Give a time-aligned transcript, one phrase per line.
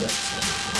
[0.00, 0.79] Yeah.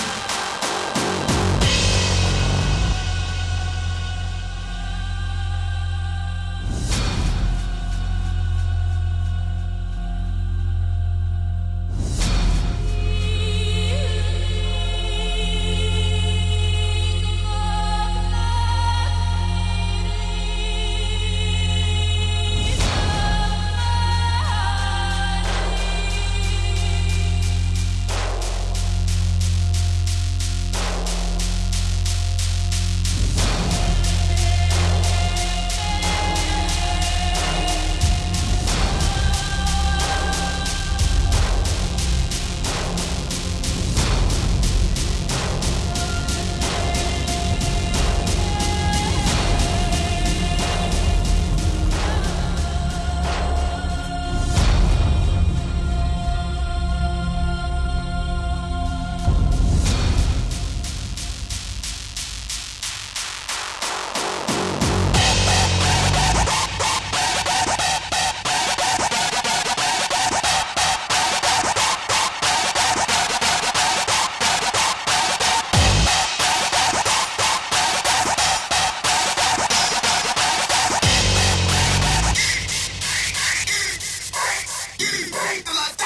[85.51, 86.00] Take the life!